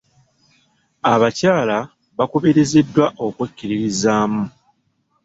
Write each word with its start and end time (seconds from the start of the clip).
Abakyala 1.13 1.77
baakubiriziddwa 2.17 3.05
okwekkiririzaamu. 3.25 4.43